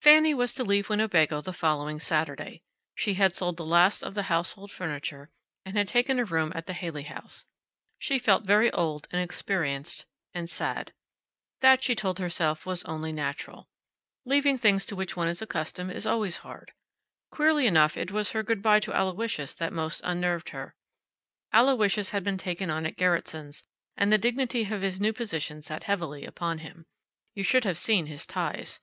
Fanny 0.00 0.32
was 0.32 0.54
to 0.54 0.64
leave 0.64 0.88
Winnebago 0.88 1.42
the 1.42 1.52
following 1.52 2.00
Saturday. 2.00 2.62
She 2.94 3.12
had 3.20 3.36
sold 3.36 3.58
the 3.58 3.66
last 3.66 4.02
of 4.02 4.14
the 4.14 4.22
household 4.32 4.72
furniture, 4.72 5.28
and 5.62 5.76
had 5.76 5.88
taken 5.88 6.18
a 6.18 6.24
room 6.24 6.52
at 6.54 6.64
the 6.64 6.72
Haley 6.72 7.02
House. 7.02 7.44
She 7.98 8.18
felt 8.18 8.46
very 8.46 8.70
old 8.72 9.08
and 9.10 9.20
experienced 9.20 10.06
and 10.32 10.48
sad. 10.48 10.94
That, 11.60 11.82
she 11.82 11.94
told 11.94 12.18
herself, 12.18 12.64
was 12.64 12.82
only 12.84 13.12
natural. 13.12 13.68
Leaving 14.24 14.56
things 14.56 14.86
to 14.86 14.96
which 14.96 15.18
one 15.18 15.28
is 15.28 15.42
accustomed 15.42 15.92
is 15.92 16.06
always 16.06 16.38
hard. 16.38 16.72
Queerly 17.30 17.66
enough, 17.66 17.94
it 17.98 18.10
was 18.10 18.30
her 18.30 18.42
good 18.42 18.62
by 18.62 18.80
to 18.80 18.94
Aloysius 18.94 19.54
that 19.56 19.74
most 19.74 20.00
unnerved 20.02 20.48
her. 20.48 20.76
Aloysius 21.52 22.08
had 22.08 22.24
been 22.24 22.38
taken 22.38 22.70
on 22.70 22.86
at 22.86 22.96
Gerretson's, 22.96 23.64
and 23.98 24.10
the 24.10 24.16
dignity 24.16 24.64
of 24.72 24.80
his 24.80 24.98
new 24.98 25.12
position 25.12 25.60
sat 25.60 25.82
heavily 25.82 26.24
upon 26.24 26.60
him. 26.60 26.86
You 27.34 27.42
should 27.42 27.64
have 27.64 27.76
seen 27.76 28.06
his 28.06 28.24
ties. 28.24 28.80